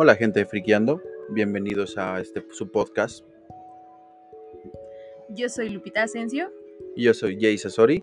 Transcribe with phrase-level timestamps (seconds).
[0.00, 3.26] Hola gente de Friqueando, bienvenidos a este su podcast.
[5.30, 6.52] Yo soy Lupita Asensio.
[6.94, 8.00] Y yo soy Jay Sasori.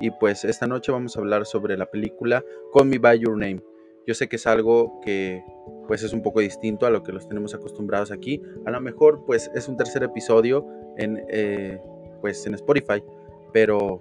[0.00, 3.62] Y pues esta noche vamos a hablar sobre la película Call Me By Your Name.
[4.08, 5.40] Yo sé que es algo que
[5.86, 8.42] pues es un poco distinto a lo que los tenemos acostumbrados aquí.
[8.64, 10.66] A lo mejor pues es un tercer episodio
[10.96, 11.80] en, eh,
[12.22, 13.04] pues, en Spotify,
[13.52, 14.00] pero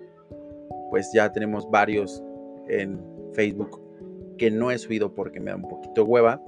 [0.90, 2.24] pues ya tenemos varios
[2.68, 3.00] en
[3.34, 3.80] Facebook
[4.40, 6.42] que no he subido porque me da un poquito hueva,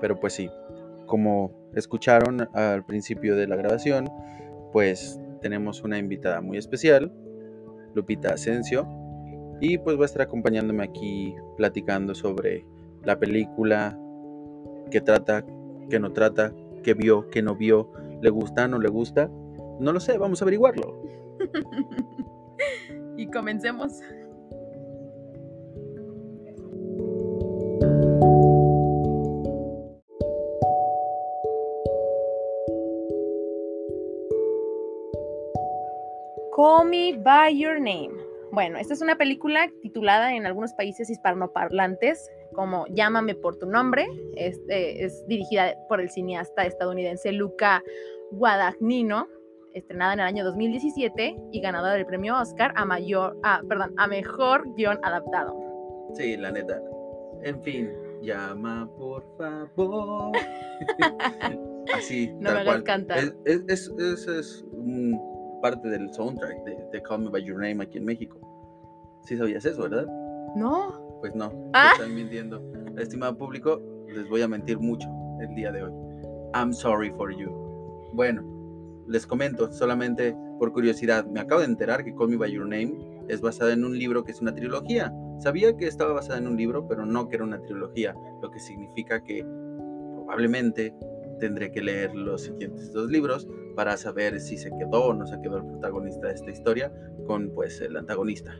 [0.00, 0.50] pero pues sí,
[1.06, 4.08] como escucharon al principio de la grabación,
[4.72, 7.12] pues tenemos una invitada muy especial,
[7.94, 8.88] Lupita Asensio,
[9.60, 12.66] y pues va a estar acompañándome aquí platicando sobre
[13.02, 13.98] la película,
[14.90, 15.44] qué trata,
[15.88, 17.90] qué no trata, qué vio, qué no vio,
[18.20, 19.30] le gusta, no le gusta.
[19.80, 21.02] No lo sé, vamos a averiguarlo.
[23.16, 24.00] y comencemos.
[36.74, 38.10] Call Me By Your Name.
[38.50, 44.06] Bueno, esta es una película titulada en algunos países hispanoparlantes como Llámame por tu nombre.
[44.36, 47.82] Este, es dirigida por el cineasta estadounidense Luca
[48.32, 49.28] Guadagnino,
[49.72, 53.38] estrenada en el año 2017 y ganadora del premio Oscar a, mayor,
[53.68, 55.54] perdón, a mejor guion adaptado.
[56.14, 56.80] Sí, la neta.
[57.44, 60.36] En fin, llama por favor.
[61.94, 63.18] Así, no me hagas cantar.
[63.18, 64.64] Es, es, es, es
[65.64, 66.62] parte del soundtrack
[66.92, 68.38] de, Call Me By Your Name aquí en México.
[69.22, 70.06] Sí sabías eso, ¿verdad?
[70.54, 71.18] No.
[71.22, 71.92] Pues no, ¿Ah?
[71.94, 72.62] estoy mintiendo.
[72.98, 75.08] Estimado público, les voy a mentir mucho
[75.40, 75.92] el día de hoy.
[76.54, 77.48] I'm sorry for you.
[78.12, 78.44] Bueno,
[79.08, 81.24] les comento solamente por curiosidad.
[81.24, 84.22] Me acabo de enterar que Call Me By Your Name es basada en un libro
[84.22, 85.14] que es una trilogía.
[85.38, 88.60] Sabía que estaba basada en un libro, pero no que era una trilogía, lo que
[88.60, 89.42] significa que
[90.14, 90.94] probablemente
[91.40, 95.40] tendré que leer los siguientes dos libros para saber si se quedó o no se
[95.40, 96.92] quedó el protagonista de esta historia
[97.26, 98.54] con pues el antagonista.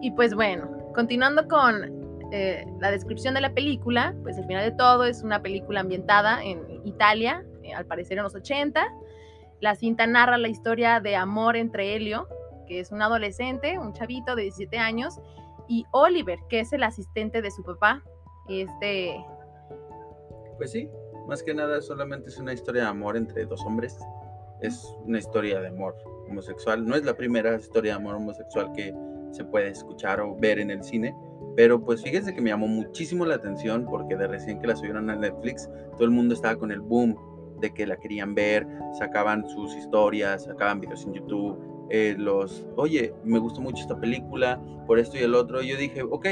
[0.00, 4.76] Y pues bueno, continuando con eh, la descripción de la película, pues al final de
[4.76, 8.84] todo es una película ambientada en Italia, eh, al parecer en los 80.
[9.60, 12.28] La cinta narra la historia de amor entre Helio,
[12.66, 15.20] que es un adolescente, un chavito de 17 años,
[15.68, 18.02] y Oliver, que es el asistente de su papá.
[18.48, 19.24] Este.
[20.58, 20.88] Pues sí,
[21.26, 23.98] más que nada solamente es una historia de amor entre dos hombres.
[24.60, 25.94] Es una historia de amor
[26.28, 26.86] homosexual.
[26.86, 28.94] No es la primera historia de amor homosexual que
[29.32, 31.14] se puede escuchar o ver en el cine.
[31.56, 35.08] Pero pues fíjense que me llamó muchísimo la atención porque de recién que la subieron
[35.10, 37.16] a Netflix, todo el mundo estaba con el boom
[37.60, 38.66] de que la querían ver,
[38.98, 41.58] sacaban sus historias, sacaban videos en YouTube,
[41.90, 45.62] eh, los, oye, me gustó mucho esta película, por esto y el otro.
[45.62, 46.26] Y yo dije, ok,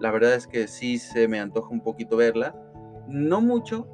[0.00, 2.54] la verdad es que sí se me antoja un poquito verla,
[3.08, 3.88] no mucho,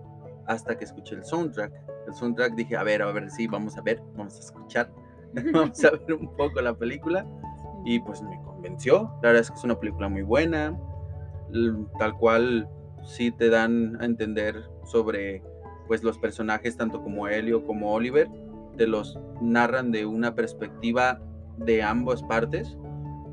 [0.46, 1.72] hasta que escuché el soundtrack.
[2.06, 4.92] El soundtrack dije, a ver, a ver, sí, vamos a ver, vamos a escuchar,
[5.52, 7.26] vamos a ver un poco la película.
[7.84, 9.10] Y pues me convenció.
[9.22, 10.78] La verdad es que es una película muy buena.
[11.98, 12.68] Tal cual
[13.04, 15.42] sí te dan a entender sobre
[15.86, 18.28] pues los personajes tanto como Helio como Oliver.
[18.78, 21.20] Te los narran de una perspectiva
[21.58, 22.76] de ambas partes.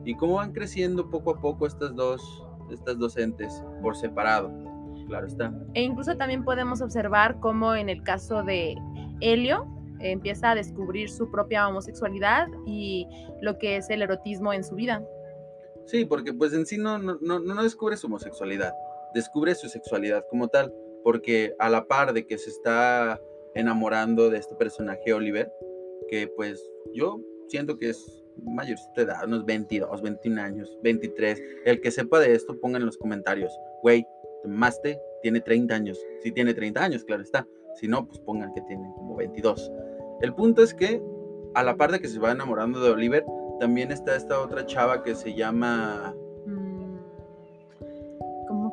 [0.03, 4.70] Y cómo van creciendo poco a poco estas dos, estas dos entes por separado
[5.11, 5.53] claro está.
[5.73, 8.77] E incluso también podemos observar cómo en el caso de
[9.19, 9.67] Helio
[9.99, 13.05] empieza a descubrir su propia homosexualidad y
[13.41, 15.05] lo que es el erotismo en su vida.
[15.85, 18.73] Sí, porque pues en sí no, no, no descubre su homosexualidad,
[19.13, 20.73] descubre su sexualidad como tal,
[21.03, 23.19] porque a la par de que se está
[23.53, 25.51] enamorando de este personaje Oliver,
[26.07, 31.41] que pues yo siento que es mayor de edad, unos 22, 21 años, 23.
[31.65, 33.51] El que sepa de esto, ponga en los comentarios,
[33.83, 34.05] güey,
[34.45, 35.99] Maste tiene 30 años.
[36.21, 37.47] Si tiene 30 años, claro está.
[37.75, 39.71] Si no, pues pongan que tiene como 22.
[40.21, 41.01] El punto es que,
[41.55, 43.23] a la par de que se va enamorando de Oliver,
[43.59, 46.13] también está esta otra chava que se llama.
[46.45, 46.97] Mm,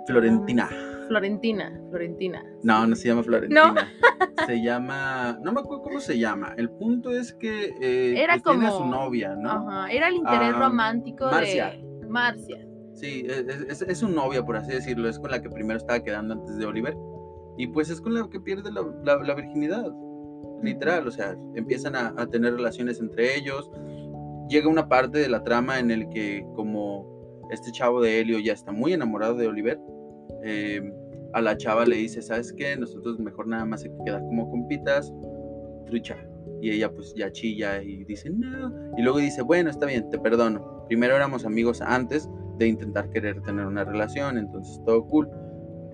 [0.07, 0.69] Florentina.
[1.09, 2.45] Florentina, Florentina.
[2.63, 3.73] No, no se llama Florentina.
[3.73, 4.47] No.
[4.47, 5.39] se llama.
[5.43, 6.55] No me acuerdo cómo se llama.
[6.57, 7.75] El punto es que.
[7.81, 8.59] Eh, era como.
[8.59, 9.51] Tiene a su novia, ¿no?
[9.51, 9.91] Ajá.
[9.91, 11.71] Era el interés Ah, romántico Marcia.
[11.71, 12.59] de Marcia.
[12.99, 15.09] Sí, e, es, es, su novia, por así decirlo.
[15.09, 16.97] Es con la que primero estaba quedando antes de Oliver.
[17.57, 19.87] Y pues es con la que pierde la, la- la virginidad.
[20.63, 23.71] Literal, o sea, empiezan a, tener relaciones entre ellos.
[24.49, 28.53] Llega una parte de la trama en el que como este chavo de Helio ya
[28.53, 29.79] está muy enamorado de Oliver,
[30.43, 30.83] eh,
[31.33, 32.77] a la chava le dice, ¿sabes qué?
[32.77, 35.13] Nosotros mejor nada más hay que quedar como compitas,
[35.87, 36.17] trucha.
[36.61, 38.73] Y ella pues ya chilla y dice, no.
[38.97, 40.85] Y luego dice, bueno, está bien, te perdono.
[40.89, 42.29] Primero éramos amigos antes
[42.59, 45.29] de intentar querer tener una relación, entonces todo cool.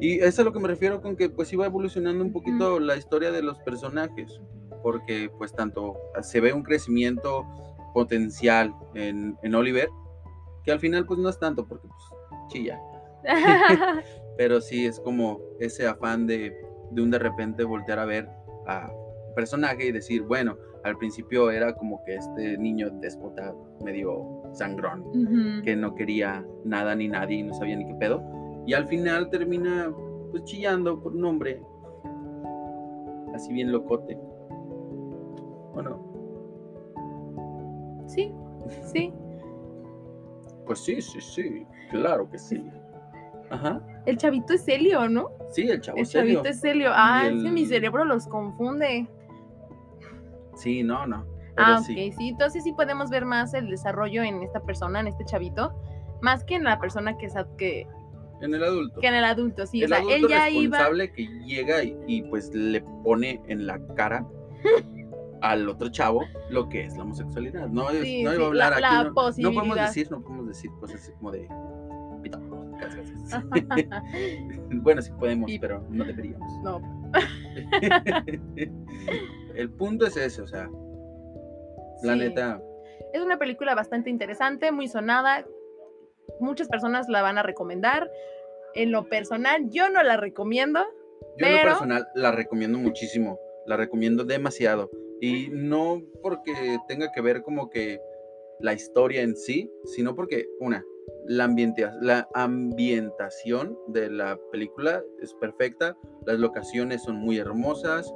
[0.00, 2.80] Y eso es a lo que me refiero con que pues iba evolucionando un poquito
[2.80, 4.40] la historia de los personajes,
[4.82, 7.46] porque pues tanto se ve un crecimiento
[7.92, 9.88] potencial en, en Oliver,
[10.64, 12.02] que al final pues no es tanto, porque pues
[12.48, 12.80] chilla.
[14.36, 16.52] Pero sí es como ese afán de,
[16.90, 18.28] de un de repente voltear a ver
[18.66, 24.42] a un personaje y decir, bueno, al principio era como que este niño déspota medio
[24.52, 28.22] sangrón, que no quería nada ni nadie y no sabía ni qué pedo.
[28.66, 29.92] Y al final termina
[30.30, 31.60] pues chillando por un hombre
[33.34, 34.16] así bien locote.
[35.74, 35.98] ¿O no?
[38.06, 38.32] Sí,
[38.92, 39.12] sí.
[40.66, 42.62] Pues sí, sí, sí, claro que sí.
[43.50, 43.80] Ajá.
[44.06, 45.28] El chavito es Helio, ¿no?
[45.50, 46.40] Sí, el chavo El serio.
[46.42, 46.90] chavito es Helio.
[46.92, 49.06] Ah, es que mi el- cerebro los confunde.
[50.56, 51.24] Sí, no, no.
[51.56, 52.12] Pero Ah, ok, sí.
[52.16, 52.28] sí.
[52.28, 55.72] Entonces sí podemos ver más el desarrollo en esta persona, en este chavito,
[56.20, 57.86] más que en la persona que, que,
[58.40, 59.00] En el adulto.
[59.00, 59.66] que en el adulto.
[59.66, 60.78] Sí, el o sea, adulto él ya iba.
[60.78, 64.26] responsable que llega y, y, pues le pone en la cara
[65.42, 67.68] al otro chavo lo que es la homosexualidad.
[67.68, 68.96] No, es- Sí, no sí, iba a hablar la- aquí.
[68.96, 71.48] la no, no podemos decir, no podemos decir cosas así como de
[72.22, 72.40] pito,
[72.80, 73.14] casi, casi.
[74.82, 76.52] bueno, sí podemos, Y- pero no deberíamos.
[76.64, 76.80] no,
[79.54, 80.68] el punto es ese, o sea,
[82.02, 82.18] la sí.
[82.18, 82.60] neta,
[83.12, 85.46] Es una película bastante interesante, muy sonada.
[86.40, 88.10] Muchas personas la van a recomendar.
[88.74, 90.80] En lo personal, yo no la recomiendo.
[91.38, 94.90] Yo en lo personal la recomiendo muchísimo, la recomiendo demasiado.
[95.20, 96.52] Y no porque
[96.88, 98.00] tenga que ver como que
[98.60, 100.84] la historia en sí, sino porque, una,
[101.26, 105.96] la, ambienta- la ambientación de la película es perfecta,
[106.26, 108.12] las locaciones son muy hermosas,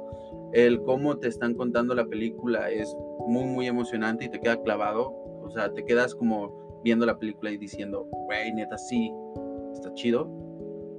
[0.53, 2.95] el cómo te están contando la película es
[3.27, 5.11] muy, muy emocionante y te queda clavado.
[5.41, 9.11] O sea, te quedas como viendo la película y diciendo, güey, neta, sí,
[9.73, 10.29] está chido.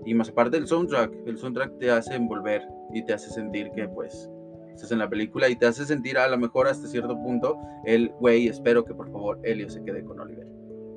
[0.04, 3.88] Y más aparte del soundtrack, el soundtrack te hace envolver y te hace sentir que
[3.88, 4.28] pues
[4.74, 8.10] estás en la película y te hace sentir a lo mejor hasta cierto punto el,
[8.20, 10.46] güey, espero que por favor Helio se quede con Oliver.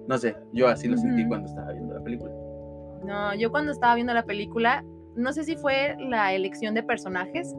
[0.07, 2.31] No sé, yo así lo sentí cuando estaba viendo la película.
[3.05, 4.83] No, yo cuando estaba viendo la película,
[5.15, 7.55] no sé si fue la elección de personajes,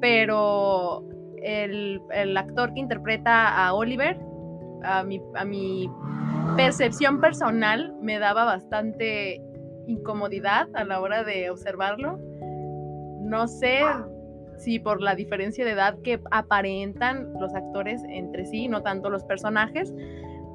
[0.00, 1.04] pero
[1.42, 4.18] el, el actor que interpreta a Oliver,
[4.82, 5.90] a mi, a mi
[6.56, 9.42] percepción personal, me daba bastante
[9.86, 12.18] incomodidad a la hora de observarlo.
[13.20, 13.80] No sé
[14.58, 19.24] si por la diferencia de edad que aparentan los actores entre sí, no tanto los
[19.24, 19.94] personajes,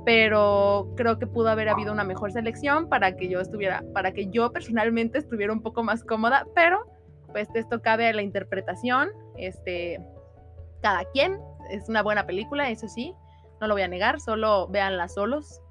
[0.05, 4.27] pero creo que pudo haber habido una mejor selección para que yo estuviera, para que
[4.27, 6.85] yo personalmente estuviera un poco más cómoda, pero
[7.31, 9.99] pues esto cabe a la interpretación, este,
[10.81, 11.39] cada quien,
[11.69, 13.13] es una buena película, eso sí,
[13.61, 15.61] no lo voy a negar, solo véanla solos,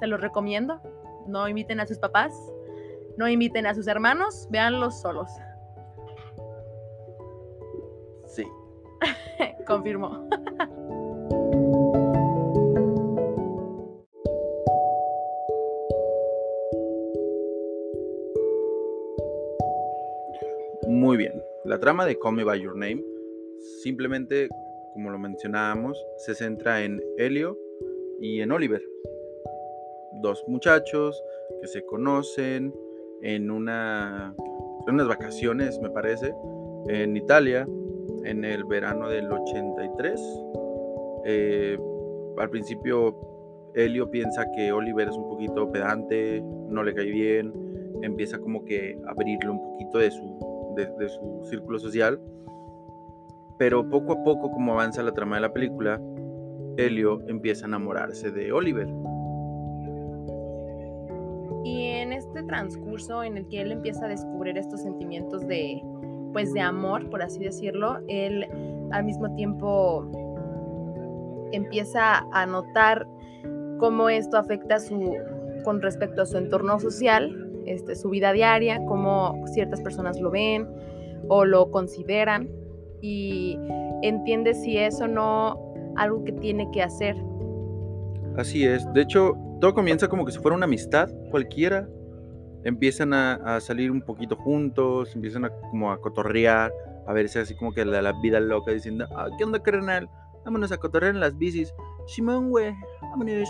[0.00, 0.80] se los recomiendo,
[1.26, 2.32] no inviten a sus papás,
[3.16, 5.30] no inviten a sus hermanos, véanlos solos,
[8.30, 8.46] Sí.
[9.66, 10.28] confirmó.
[21.10, 21.42] Muy bien.
[21.64, 23.04] La trama de Call Me By Your Name
[23.82, 24.48] simplemente,
[24.92, 27.58] como lo mencionábamos, se centra en Helio
[28.20, 28.80] y en Oliver.
[30.22, 31.20] Dos muchachos
[31.60, 32.72] que se conocen
[33.22, 34.36] en, una,
[34.86, 36.32] en unas vacaciones, me parece,
[36.86, 37.66] en Italia,
[38.22, 40.20] en el verano del 83.
[41.24, 41.76] Eh,
[42.38, 43.16] al principio,
[43.74, 47.52] Helio piensa que Oliver es un poquito pedante, no le cae bien,
[48.02, 52.20] empieza como que a abrirle un poquito de su, de, su círculo social.
[53.58, 56.00] Pero poco a poco, como avanza la trama de la película,
[56.76, 58.88] Helio empieza a enamorarse de Oliver.
[61.62, 65.82] Y en este transcurso en el que él empieza a descubrir estos sentimientos de,
[66.32, 68.46] pues, de amor, por así decirlo, él
[68.92, 70.06] al mismo tiempo
[71.52, 73.06] empieza a notar
[73.78, 75.16] cómo esto afecta su,
[75.64, 80.68] con respecto a su entorno social, este, su vida diaria, cómo ciertas personas lo ven
[81.28, 82.48] o lo consideran
[83.00, 83.58] y
[84.02, 87.16] entiende si es o no algo que tiene que hacer.
[88.36, 88.90] Así es.
[88.92, 91.88] De hecho, todo comienza como que si fuera una amistad cualquiera.
[92.64, 96.72] Empiezan a, salir un poquito juntos, empiezan a como a cotorrear,
[97.06, 100.08] a verse así como que la, la vida loca diciendo, ah, ¿qué onda, carnal?
[100.44, 101.72] Vámonos a cotorrear en las bicis.
[102.06, 103.48] Simón, güey, vámonos.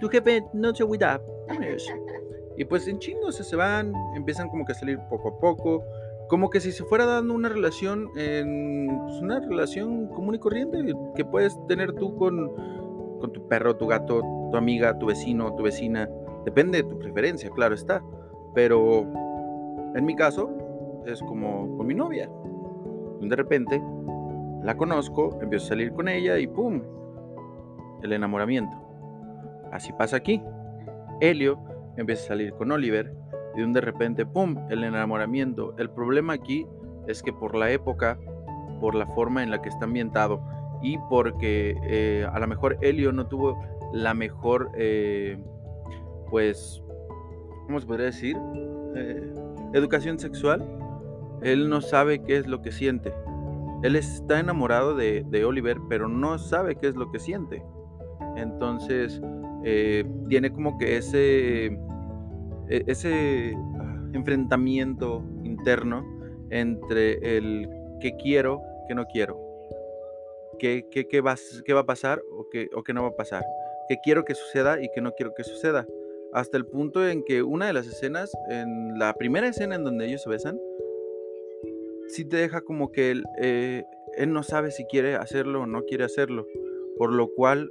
[0.00, 1.20] Tu jefe no se cuida.
[1.48, 1.90] Vámonos.
[2.56, 5.84] Y pues en chingos se van, empiezan como que a salir poco a poco,
[6.28, 10.78] como que si se fuera dando una relación, en, pues, una relación común y corriente
[11.16, 12.54] que puedes tener tú con,
[13.20, 16.08] con tu perro, tu gato, tu amiga, tu vecino, tu vecina.
[16.44, 18.02] Depende de tu preferencia, claro está.
[18.54, 19.02] Pero
[19.94, 20.50] en mi caso,
[21.06, 22.30] es como con mi novia.
[23.20, 23.82] De repente
[24.62, 26.82] la conozco, empiezo a salir con ella y ¡pum!
[28.02, 28.76] El enamoramiento.
[29.72, 30.42] Así pasa aquí.
[31.20, 31.58] Helio
[32.00, 33.12] empieza a salir con Oliver
[33.56, 34.56] y de repente ¡pum!
[34.70, 35.74] El enamoramiento.
[35.78, 36.66] El problema aquí
[37.06, 38.18] es que por la época,
[38.80, 40.40] por la forma en la que está ambientado
[40.82, 43.60] y porque eh, a lo mejor Helio no tuvo
[43.92, 45.38] la mejor, eh,
[46.30, 46.82] pues,
[47.66, 48.36] ¿cómo se podría decir?
[48.96, 49.34] Eh,
[49.74, 50.66] educación sexual,
[51.42, 53.12] él no sabe qué es lo que siente.
[53.82, 57.62] Él está enamorado de, Oliver, pero no sabe qué es lo que siente.
[58.36, 59.20] Entonces,
[60.28, 61.78] tiene como que ese,
[62.70, 66.04] ese ah, enfrentamiento interno
[66.50, 67.68] entre el
[68.00, 69.38] que quiero, que no quiero.
[70.58, 73.42] ¿Qué, qué, va, qué va, a pasar o qué, o qué no va a pasar?
[73.88, 75.86] ¿Qué quiero que suceda y qué no quiero que suceda?
[76.32, 80.06] hasta el punto en que una de las escenas, en la primera escena en donde
[80.06, 80.60] ellos se besan,
[82.08, 83.84] sí te deja como que él, eh,
[84.16, 86.46] él no sabe si quiere hacerlo o no quiere hacerlo,
[86.96, 87.70] por lo cual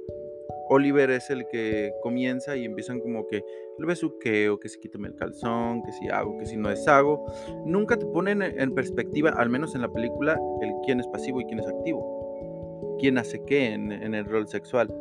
[0.72, 3.44] Oliver es el que comienza y empiezan como que
[3.78, 7.26] el besuqueo, que si quítame el calzón, que si hago, que si no deshago.
[7.66, 11.46] Nunca te ponen en perspectiva, al menos en la película, el quién es pasivo y
[11.46, 12.96] quién es activo.
[13.00, 14.94] Quién hace qué en, el rol sexual.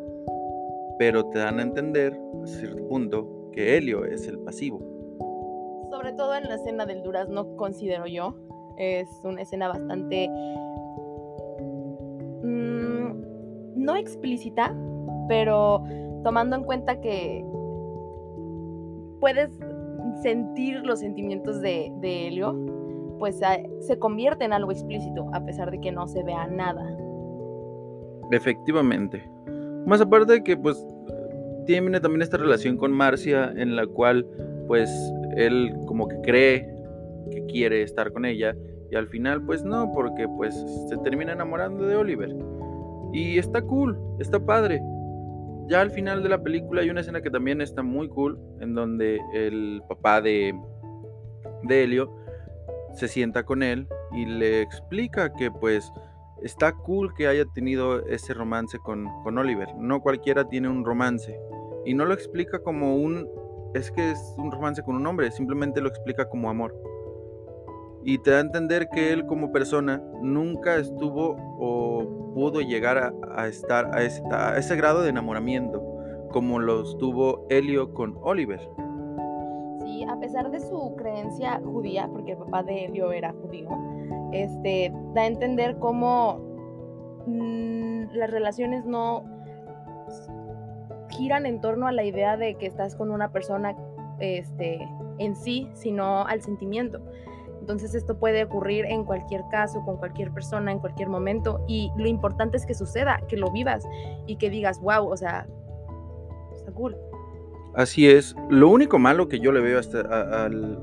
[0.97, 4.79] Pero te dan a entender, a cierto punto, que Helio es el pasivo.
[5.91, 8.33] Sobre todo en la escena del durazno, considero yo.
[8.79, 10.29] Es una escena bastante...
[12.41, 12.99] Mm,
[13.75, 14.73] no explícita,
[15.29, 15.83] pero
[16.23, 17.45] tomando en cuenta que
[19.21, 19.49] puedes
[20.21, 22.53] sentir los sentimientos de, Helio,
[23.19, 23.39] pues
[23.79, 26.97] se convierte en algo explícito, a pesar de que no se vea nada.
[28.31, 29.23] Efectivamente.
[29.85, 30.83] Más aparte de que, pues,
[31.65, 34.25] tiene también esta relación con Marcia en la cual
[34.67, 34.89] pues
[35.35, 36.67] él como que cree
[37.31, 38.55] que quiere estar con ella
[38.89, 40.55] y al final pues no, porque pues
[40.87, 42.35] se termina enamorando de Oliver.
[43.13, 44.81] Y está cool, está padre.
[45.69, 48.73] Ya al final de la película hay una escena que también está muy cool en
[48.73, 50.59] donde el papá de,
[51.61, 52.11] de Helio
[52.95, 55.91] se sienta con él y le explica que pues
[56.41, 59.69] está cool que haya tenido ese romance con, con Oliver.
[59.77, 61.39] No cualquiera tiene un romance.
[61.85, 63.29] Y no lo explica como un,
[63.75, 66.75] es que es un romance con un hombre, simplemente lo explica como amor.
[68.03, 73.47] Y te da a entender que él como persona nunca estuvo o pudo llegar a,
[73.47, 75.83] estar a ese, grado de enamoramiento
[76.31, 78.59] como lo estuvo Helio con Oliver.
[79.83, 83.67] Sí, a pesar de su creencia judía, porque el papá de Helio era judío,
[84.31, 86.39] este, da a entender cómo
[87.25, 89.23] mm, las relaciones no
[91.09, 93.75] giran en torno a la idea de que estás con una persona
[94.19, 94.87] este,
[95.17, 96.99] en sí, sino al sentimiento.
[97.69, 101.63] Entonces esto puede ocurrir en cualquier caso, con cualquier persona, en cualquier momento.
[101.67, 103.87] Y lo importante es que suceda, que lo vivas
[104.25, 105.45] y que digas, wow, o sea,
[106.55, 106.97] está cool.
[107.75, 108.35] Así es.
[108.49, 109.99] Lo único malo que yo le veo hasta
[110.45, 110.81] al,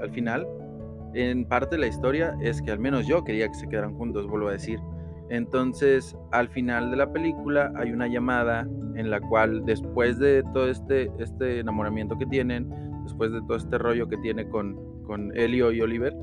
[0.00, 0.46] al final,
[1.12, 4.28] en parte de la historia, es que al menos yo quería que se quedaran juntos,
[4.28, 4.78] vuelvo a decir.
[5.28, 8.60] Entonces, al final de la película hay una llamada
[8.94, 13.76] en la cual después de todo este, este enamoramiento que tienen, después de todo este
[13.76, 16.14] rollo que tiene con, con Helio y Oliver,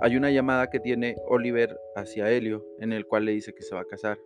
[0.00, 3.74] hay una llamada que tiene Oliver hacia Helio en el cual le dice que se
[3.74, 4.18] va a casar.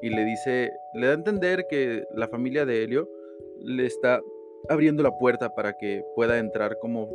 [0.00, 3.08] Y le dice, le da a entender que la familia de Helio
[3.60, 4.20] le está
[4.68, 7.10] abriendo la puerta para que pueda entrar como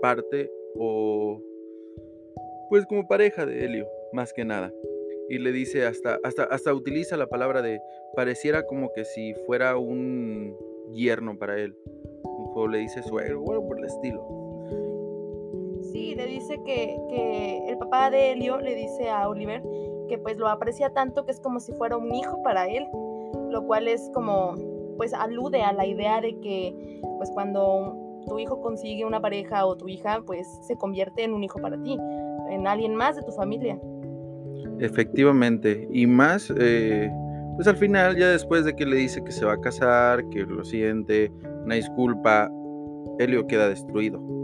[0.00, 1.42] parte o
[2.70, 4.72] pues como pareja de Helio, más que nada
[5.28, 7.80] y le dice hasta, hasta, hasta utiliza la palabra de
[8.16, 10.56] pareciera como que si fuera un
[10.94, 11.76] yerno para él.
[12.22, 14.26] O le dice suegro, bueno, por el estilo.
[15.98, 19.60] Sí, le dice que, que el papá de Helio le dice a Oliver
[20.08, 22.86] que pues lo aprecia tanto que es como si fuera un hijo para él,
[23.50, 24.54] lo cual es como,
[24.96, 27.96] pues alude a la idea de que pues cuando
[28.28, 31.76] tu hijo consigue una pareja o tu hija, pues se convierte en un hijo para
[31.82, 31.98] ti,
[32.48, 33.76] en alguien más de tu familia.
[34.78, 37.10] Efectivamente, y más, eh,
[37.56, 40.46] pues al final, ya después de que le dice que se va a casar, que
[40.46, 41.32] lo siente,
[41.64, 42.48] una disculpa,
[43.18, 44.37] Helio queda destruido.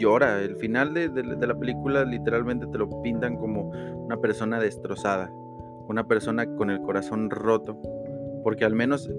[0.00, 0.40] Llora.
[0.42, 3.70] El final de, la película literalmente te lo pintan como
[4.04, 5.30] una persona destrozada,
[5.88, 7.80] una persona con el corazón roto,
[8.42, 9.10] porque al menos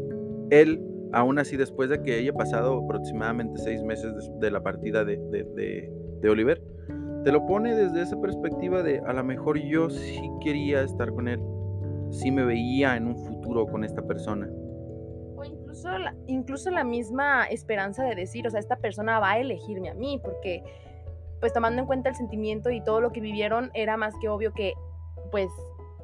[0.49, 0.83] él,
[1.13, 6.29] aún así después de que haya pasado aproximadamente seis meses de, la partida de, de
[6.29, 6.61] Oliver,
[7.23, 11.27] te lo pone desde esa perspectiva de a lo mejor yo sí quería estar con
[11.27, 11.39] él,
[12.09, 14.49] sí me veía en un futuro con esta persona.
[15.71, 19.89] Incluso la, incluso la misma esperanza de decir, o sea, esta persona va a elegirme
[19.89, 20.63] a mí, porque
[21.39, 24.53] pues tomando en cuenta el sentimiento y todo lo que vivieron, era más que obvio
[24.53, 24.73] que,
[25.31, 25.49] pues,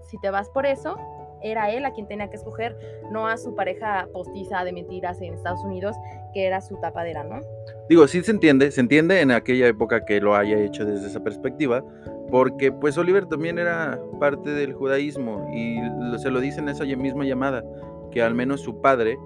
[0.09, 0.97] si te vas por eso,
[1.43, 2.75] era él a quien tenía que escoger,
[3.11, 5.95] no a su pareja postiza de mentiras en Estados Unidos,
[6.33, 7.41] que era su tapadera, ¿no?
[7.89, 11.23] Digo, sí se entiende, se entiende en aquella época que lo haya hecho desde esa
[11.23, 11.83] perspectiva,
[12.31, 15.79] porque pues Oliver también era parte del judaísmo y
[16.19, 17.63] se lo dice en esa misma llamada,
[18.11, 19.17] que al menos su padre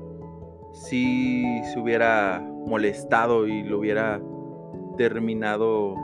[0.71, 4.21] sí se hubiera molestado y lo hubiera
[4.97, 5.95] terminado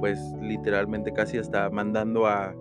[0.00, 2.54] pues literalmente casi hasta mandando a,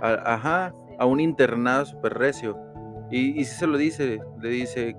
[0.00, 2.56] a ajá, a un internado super recio.
[3.10, 4.96] Y, y si se lo dice, le dice,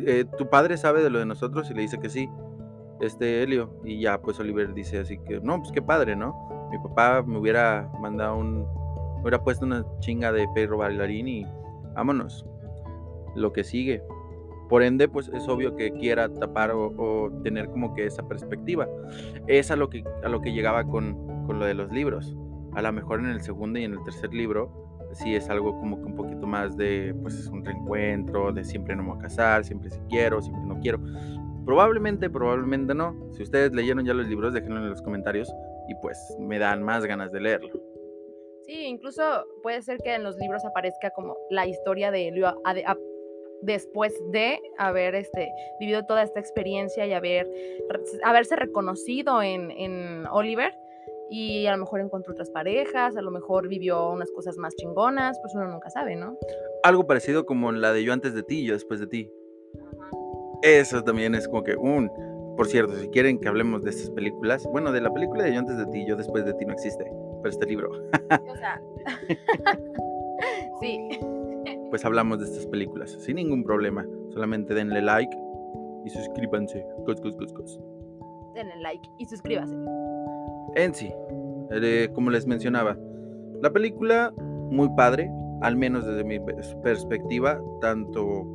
[0.00, 1.70] eh, ¿tu padre sabe de lo de nosotros?
[1.70, 2.28] Y le dice que sí,
[3.00, 3.80] este Helio.
[3.84, 6.68] Y ya, pues Oliver dice así que, no, pues qué padre, ¿no?
[6.70, 8.66] Mi papá me hubiera mandado un,
[9.20, 11.46] hubiera puesto una chinga de perro bailarín y
[11.94, 12.46] vámonos.
[13.34, 14.02] Lo que sigue.
[14.72, 18.88] Por ende, pues es obvio que quiera tapar o, tener como que esa perspectiva.
[19.46, 22.34] Es a lo que, a lo que llegaba con, con lo de los libros.
[22.72, 24.72] A lo mejor en el segundo y en el tercer libro
[25.12, 28.96] sí es algo como que un poquito más de, pues es un reencuentro, de siempre
[28.96, 30.98] no me voy a casar, siempre sí quiero, siempre no quiero.
[31.66, 33.14] Probablemente, probablemente no.
[33.32, 35.52] Si ustedes leyeron ya los libros, déjenlo en los comentarios
[35.86, 37.78] y pues me dan más ganas de leerlo.
[38.62, 39.22] Sí, incluso
[39.62, 42.26] puede ser que en los libros aparezca como la historia de
[43.62, 45.50] después de haber este,
[45.80, 47.48] vivido toda esta experiencia y haber,
[48.24, 50.74] haberse reconocido en, en Oliver
[51.30, 55.38] y a lo mejor encontró otras parejas, a lo mejor vivió unas cosas más chingonas,
[55.40, 56.36] pues uno nunca sabe, ¿no?
[56.82, 59.30] Algo parecido como la de yo antes de ti y yo después de ti.
[60.62, 62.10] Eso también es como que un...
[62.54, 65.60] Por cierto, si quieren que hablemos de estas películas, bueno, de la película de yo
[65.60, 67.04] antes de ti y yo después de ti no existe,
[67.42, 67.90] pero este libro.
[67.90, 68.82] o sea,
[70.80, 71.18] sí.
[71.92, 74.04] Pues hablamos de estas películas, sin ningún problema.
[74.30, 75.36] Solamente denle like
[76.04, 76.84] y suscríbanse.
[77.06, 77.80] Cos, cos, cos, cos.
[78.54, 79.76] Denle like y suscríbanse
[80.74, 81.12] en sí,
[81.70, 82.96] eh, como les mencionaba,
[83.60, 86.40] la película muy padre, al menos desde mi
[86.82, 88.46] perspectiva, tanto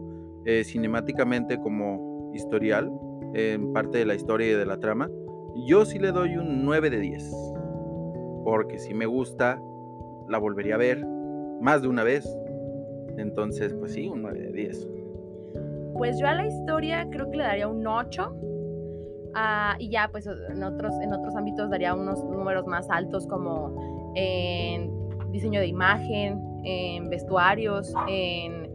[0.46, 2.92] eh, cinemáticamente como historial,
[3.34, 5.10] en parte de la historia y de la trama,
[5.68, 7.32] yo sí le doy un 9 de 10.
[8.44, 9.62] Porque si me gusta,
[10.28, 11.06] la volvería a ver
[11.62, 12.26] más de una vez.
[13.18, 14.88] Entonces, pues sí, un 9 de 10.
[15.94, 18.48] Pues yo a la historia creo que le daría un 8
[19.40, 24.12] Ah, y ya, pues en otros, en otros ámbitos daría unos números más altos como
[24.16, 24.92] en
[25.32, 28.68] diseño de imagen, en vestuarios, en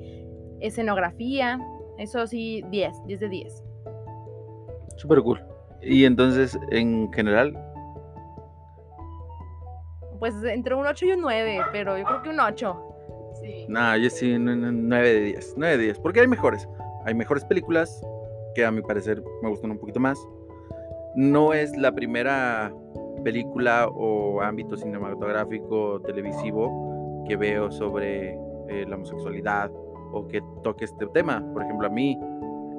[0.61, 1.59] escenografía.
[1.99, 3.65] Eso sí, 10, 10 de 10.
[4.99, 5.45] Súper cool.
[5.81, 7.59] Y entonces, en general.
[10.21, 12.92] Pues entre un 8 y un 9, pero yo creo que un 8.
[13.73, 15.55] No, yo sí, un 9 de 10.
[15.57, 15.99] 9 de 10.
[16.01, 16.69] Porque hay mejores.
[17.05, 18.01] Hay mejores películas
[18.55, 20.19] que a mi parecer me gustan un poquito más
[21.15, 22.73] no es la primera
[23.23, 28.33] película o ámbito cinematográfico televisivo que veo sobre
[28.69, 29.71] eh, la homosexualidad
[30.13, 31.45] o que toque este tema.
[31.53, 32.19] Por ejemplo, a mí,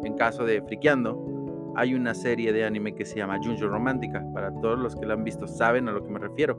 [0.03, 4.23] en caso de Friqueando, hay una serie de anime que se llama Junjo Romántica.
[4.33, 6.57] Para todos los que la han visto saben a lo que me refiero.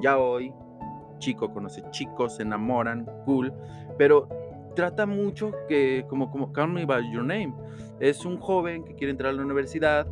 [0.00, 0.52] Ya hoy,
[1.18, 3.52] chico conoce chicos, se enamoran, cool,
[3.96, 4.28] pero
[4.74, 7.52] trata mucho que, como, como Call Me By Your Name,
[8.00, 10.06] es un joven que quiere entrar a la universidad,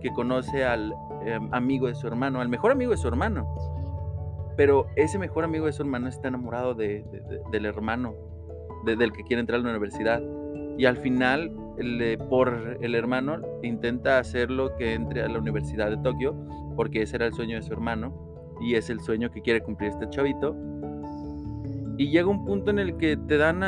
[0.00, 0.94] que conoce al
[1.24, 3.46] em, amigo de su hermano, al mejor amigo de su hermano.
[4.56, 7.04] Pero ese mejor amigo de su hermano está enamorado de,
[7.52, 8.14] del hermano,
[8.84, 10.20] del que quiere entrar a la universidad.
[10.76, 11.52] Y al final,
[12.28, 16.34] por el hermano, intenta hacerlo que entre a la Universidad de Tokio,
[16.74, 18.27] porque ese era el sueño de su hermano,
[18.60, 20.56] y es el sueño que quiere cumplir este chavito.
[21.96, 23.60] Y llega un punto en el que te dan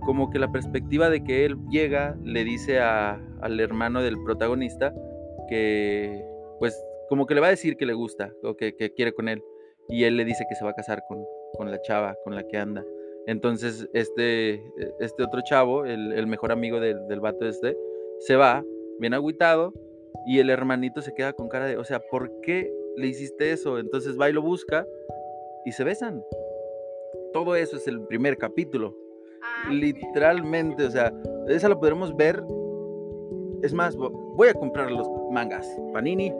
[0.00, 4.94] como que la perspectiva de que él llega, le dice al hermano del protagonista,
[5.48, 6.24] que
[6.58, 9.42] pues como que le va a decir que le gusta o que, quiere con él
[9.88, 12.56] y él le dice que se va a casar con, la chava con la que
[12.56, 12.84] anda.
[13.26, 14.62] Entonces este,
[15.00, 17.76] este otro chavo, el, mejor amigo del, del vato este,
[18.20, 18.64] se va,
[18.98, 19.72] bien agüitado,
[20.26, 23.78] y el hermanito se queda con cara de, o sea, ¿por qué le hiciste eso?
[23.78, 24.86] Entonces va y lo busca
[25.64, 26.22] y se besan.
[27.32, 28.94] Todo eso es el primer capítulo.
[29.42, 31.12] Ah, Literalmente, o sea,
[31.48, 32.42] esa lo podremos ver.
[33.62, 35.68] Es más, voy a comprar los mangas.
[35.92, 36.32] Panini,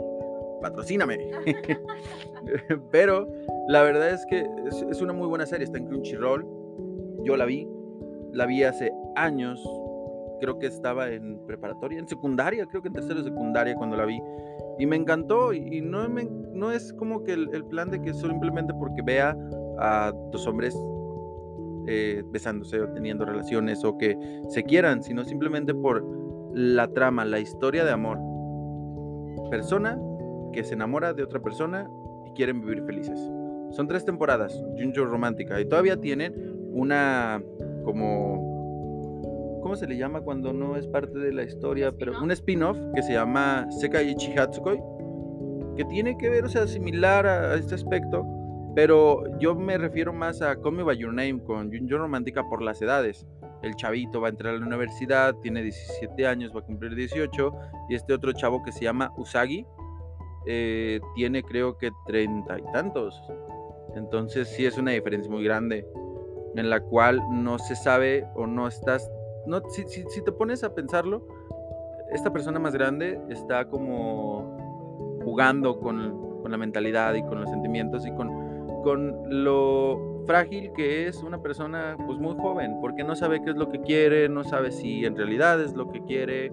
[0.61, 1.31] patrocíname.
[2.90, 3.29] Pero
[3.68, 4.47] la verdad es que
[4.90, 5.64] es, una muy buena serie.
[5.64, 6.47] Está en Crunchyroll.
[7.25, 7.68] Yo la vi.
[8.33, 9.62] La vi hace años.
[10.40, 14.05] Creo que estaba en preparatoria, en secundaria, creo que en tercero de secundaria cuando la
[14.05, 14.21] vi.
[14.78, 15.52] Y me encantó.
[15.52, 19.36] Y, no, me, no es como que el, plan de que simplemente porque vea
[19.78, 20.76] a dos hombres
[21.86, 24.16] eh, besándose o teniendo relaciones o que
[24.48, 26.04] se quieran, sino simplemente por
[26.54, 28.18] la trama, la historia de amor
[29.50, 29.98] persona
[30.52, 31.88] que se enamora de otra persona
[32.26, 33.18] y quieren vivir felices.
[33.70, 36.34] Son tres temporadas, Junjo Romántica, y todavía tienen
[36.72, 37.42] una
[37.84, 38.47] como...
[39.68, 41.92] ¿Cómo se le llama cuando no es parte de la historia?
[41.92, 44.81] Pero un spin-off que se llama Sekai Chihatsukoi,
[45.76, 48.24] que tiene que ver, o sea, similar a, este aspecto,
[48.74, 52.62] pero yo me refiero más a Call Me By Your Name con Junjo Romántica por
[52.62, 53.26] las edades.
[53.62, 57.52] El chavito va a entrar a la universidad, tiene 17 años, va a cumplir 18,
[57.90, 59.66] y este otro chavo que se llama Usagi,
[60.46, 63.22] eh, tiene creo que treinta y tantos.
[63.94, 65.87] Entonces sí es una diferencia muy grande
[66.57, 69.11] en la cual no se sabe o no estás...
[69.48, 71.26] No, si, si, te pones a pensarlo,
[72.12, 78.11] esta persona más grande está como jugando con, la mentalidad y con los sentimientos y
[78.12, 78.30] con,
[78.82, 83.56] con lo frágil que es una persona pues muy joven, porque no sabe qué es
[83.56, 86.52] lo que quiere, no sabe si en realidad es lo que quiere.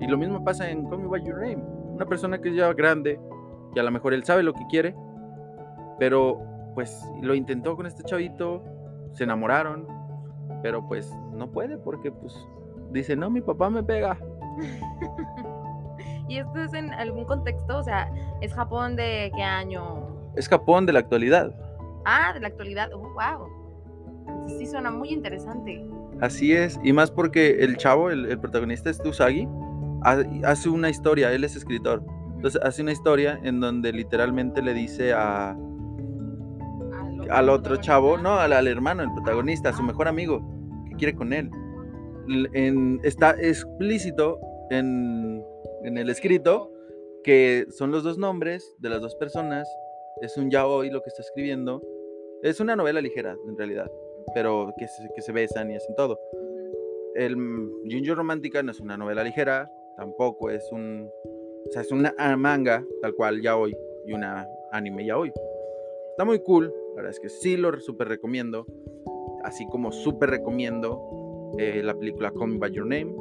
[0.00, 1.64] Y lo mismo pasa en Call Me By Your Name.
[1.94, 3.18] Una persona que es ya grande,
[3.74, 4.94] que a lo mejor él sabe lo que quiere,
[5.98, 6.40] pero
[6.74, 8.62] pues lo intentó con este chavito,
[9.14, 9.97] se enamoraron,
[10.62, 12.34] pero pues no puede porque pues
[12.90, 14.18] dice, no, mi papá me pega.
[16.28, 17.78] ¿Y esto es en algún contexto?
[17.78, 20.06] O sea, ¿es Japón de qué año?
[20.36, 21.54] Es Japón de la actualidad.
[22.04, 22.90] Ah, de la actualidad.
[22.92, 23.48] Oh, wow.
[24.28, 25.84] Entonces sí suena muy interesante.
[26.20, 29.48] Así es, y más porque el chavo, el, protagonista es Tusagi,
[30.02, 32.02] hace una historia, él es escritor.
[32.34, 35.56] Entonces hace una historia en donde literalmente le dice a,
[37.30, 40.40] al otro chavo, no, al, hermano, el protagonista, su mejor amigo,
[40.88, 41.50] que quiere con él.
[43.02, 44.38] está explícito
[44.70, 45.42] en,
[45.84, 46.72] el escrito
[47.24, 49.68] que son los dos nombres de las dos personas.
[50.20, 51.82] Es un yaoi lo que está escribiendo.
[52.42, 53.90] Es una novela ligera, en realidad,
[54.34, 54.86] pero que
[55.22, 56.18] se, besan y hacen todo.
[57.14, 61.10] El Junjo Romántica no es una novela ligera, tampoco es un.
[61.66, 65.32] O sea, es una manga, tal cual, yaoi, y una anime yaoi.
[66.18, 68.66] Está muy cool, la verdad es que sí lo súper recomiendo.
[69.44, 73.14] Así como súper recomiendo eh, la película Call Me By Your Name.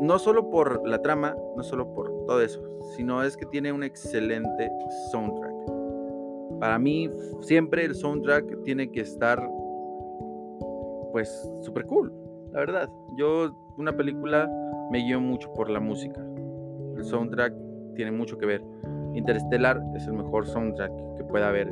[0.00, 2.60] No solo por la trama, no solo por todo eso,
[2.96, 4.68] sino es que tiene un excelente
[5.12, 5.54] soundtrack.
[6.58, 7.08] Para mí,
[7.40, 9.40] siempre el soundtrack tiene que estar,
[11.12, 11.30] pues,
[11.60, 12.12] súper cool,
[12.50, 12.90] la verdad.
[13.16, 14.50] Yo, una película
[14.90, 16.20] me guío mucho por la música.
[16.96, 17.54] El soundtrack
[17.94, 18.64] tiene mucho que ver.
[19.14, 21.70] Interstellar es el mejor soundtrack que pueda haber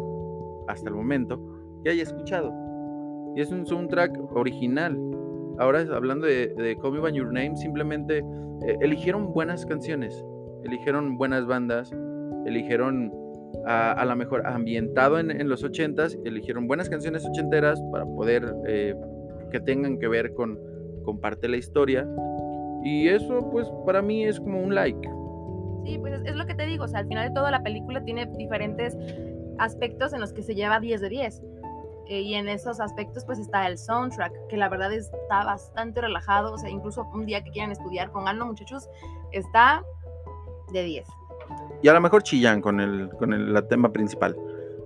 [0.69, 1.41] hasta el momento
[1.83, 2.53] que haya escuchado.
[3.37, 4.99] Y es un soundtrack original.
[5.59, 8.25] Ahora hablando de, de Call By Your Name, simplemente
[8.67, 10.25] eh, eligieron buenas canciones,
[10.65, 11.93] eligieron buenas bandas,
[12.47, 13.13] eligieron
[13.67, 18.95] a, lo mejor ambientado en, los ochentas, eligieron buenas canciones ochenteras para poder eh,
[19.51, 20.59] que tengan que ver con,
[21.05, 22.09] con parte de la historia.
[22.85, 25.09] Y eso pues para mí es como un like.
[25.85, 28.05] Sí, pues es, lo que te digo, o sea, al final de todo la película
[28.05, 28.97] tiene diferentes
[29.59, 31.43] aspectos en los que se lleva 10 de 10.
[32.07, 36.55] Eh, y en esos aspectos pues está el soundtrack, que la verdad está bastante relajado,
[36.55, 38.89] o sea, incluso un día que quieran estudiar, algo muchachos,
[39.31, 39.85] está
[40.73, 41.07] de 10.
[41.83, 44.37] Y a lo mejor chillan con el, con el tema principal.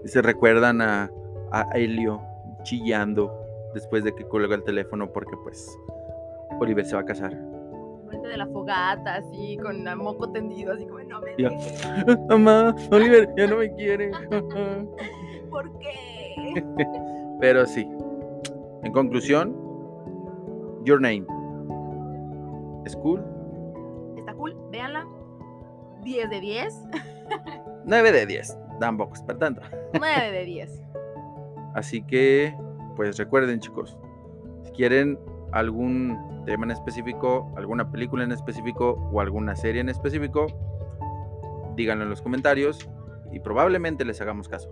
[0.05, 1.11] Y se recuerdan a,
[1.53, 2.21] a Helio
[2.65, 3.33] chillando
[3.73, 5.79] después de que colga el teléfono porque pues
[6.61, 7.52] Oliver se va a casar
[8.21, 11.37] de la fogata, así, con el moco tendido, así como, no me
[12.29, 14.11] Mamá, Oliver ya no me quiere.
[15.51, 16.65] ¿Por qué?
[17.41, 17.89] Pero sí.
[18.83, 19.57] En conclusión,
[20.85, 21.25] Your Name.
[22.85, 23.23] ¿Es cool?
[24.17, 25.07] Está cool, véanla.
[26.03, 26.83] 10 de 10.
[27.85, 28.59] 9 de 10.
[28.81, 29.63] Tampoco es para tanto.
[29.95, 30.83] 9 de 10.
[31.75, 32.55] Así que,
[32.97, 33.97] pues recuerden, chicos,
[34.65, 35.19] si quieren
[35.53, 40.47] algún tema en específico, alguna película en específico o alguna serie en específico,
[41.77, 42.89] díganlo en los comentarios
[43.31, 44.69] y probablemente les hagamos caso.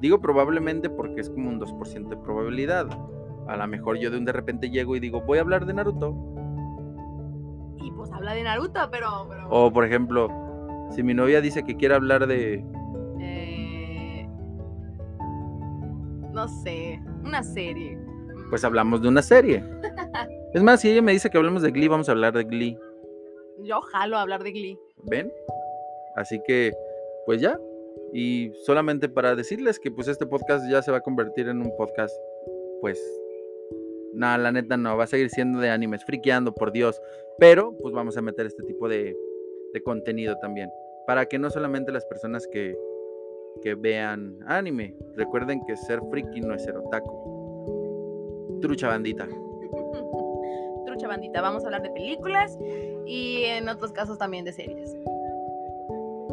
[0.00, 2.88] Digo probablemente porque es como un 2% de probabilidad.
[3.48, 5.74] A lo mejor yo de un de repente llego y digo, voy a hablar de
[5.74, 6.14] Naruto.
[7.78, 9.28] Y pues habla de Naruto, pero...
[9.48, 10.28] O por ejemplo,
[10.90, 12.64] si mi novia dice que quiere hablar de...
[13.20, 14.28] Eh...
[16.32, 17.98] No sé, una serie.
[18.50, 19.64] Pues hablamos de una serie.
[20.54, 22.78] Es más, si ella me dice que hablemos de Glee, vamos a hablar de Glee.
[23.58, 24.78] Yo jalo a hablar de Glee.
[25.02, 25.30] ¿Ven?
[26.16, 26.72] Así que,
[27.26, 27.60] pues ya.
[28.14, 31.76] Y solamente para decirles que pues este podcast ya se va a convertir en un
[31.76, 32.16] podcast,
[32.80, 32.98] pues,
[34.14, 36.98] nada, la neta no, va a seguir siendo de animes, friqueando, por Dios.
[37.38, 39.14] Pero, pues vamos a meter este tipo de,
[39.74, 40.70] de contenido también.
[41.06, 42.74] Para que no solamente las personas que,
[43.62, 48.58] que vean anime, recuerden que ser friki no es ser otaku.
[48.62, 49.28] Trucha bandita
[51.06, 51.40] bandita.
[51.40, 52.58] Vamos a hablar de películas
[53.06, 54.96] y en otros casos también de series.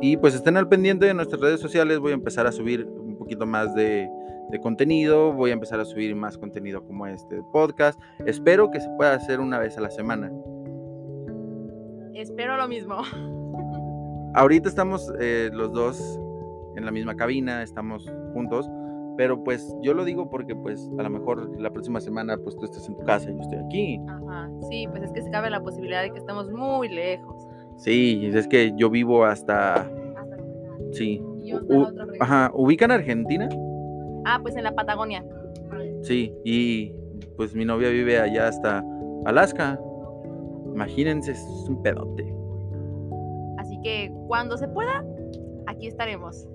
[0.01, 1.99] Y pues estén al pendiente de nuestras redes sociales.
[1.99, 4.09] Voy a empezar a subir un poquito más de,
[4.49, 5.31] de contenido.
[5.33, 7.99] Voy a empezar a subir más contenido como este podcast.
[8.25, 10.31] Espero que se pueda hacer una vez a la semana.
[12.13, 12.97] Espero lo mismo.
[14.35, 16.19] Ahorita estamos eh, los dos
[16.75, 18.69] en la misma cabina, estamos juntos,
[19.17, 22.65] pero pues yo lo digo porque pues a lo mejor la próxima semana pues tú
[22.65, 23.99] estás en tu casa y yo estoy aquí.
[24.07, 27.35] Ajá, sí, pues es que se cabe la posibilidad de que estemos muy lejos.
[27.77, 29.73] Sí, es que yo vivo hasta...
[29.75, 29.89] Hasta
[30.91, 31.21] Sí.
[31.43, 32.05] Y U- fregada.
[32.19, 33.49] Ajá, ¿ubican Argentina?
[34.25, 35.23] Ah, pues en la Patagonia.
[36.01, 36.93] Sí, y
[37.37, 38.83] pues mi novia vive allá hasta
[39.25, 39.79] Alaska.
[40.73, 42.33] Imagínense, es un pedote.
[43.57, 45.03] Así que cuando se pueda,
[45.67, 46.47] aquí estaremos.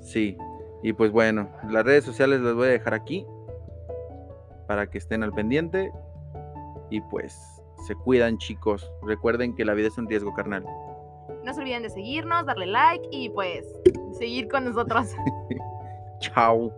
[0.00, 0.36] Sí,
[0.82, 3.26] y pues bueno, las redes sociales las voy a dejar aquí
[4.66, 5.92] para que estén al pendiente
[6.90, 8.90] y pues se cuidan chicos.
[9.02, 10.64] Recuerden que la vida es un riesgo carnal.
[11.44, 13.66] No se olviden de seguirnos, darle like y pues
[14.12, 15.14] seguir con nosotros.
[16.20, 16.72] Chao.